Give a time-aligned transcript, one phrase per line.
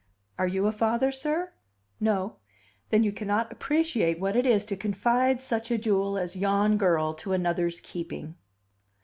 [0.39, 1.53] "Are you a father, sir?
[1.99, 2.37] No?
[2.89, 7.13] Then you cannot appreciate what it is to confide such a jewel as yon girl
[7.13, 8.33] to another's keeping."